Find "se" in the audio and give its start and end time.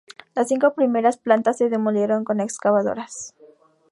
1.59-1.69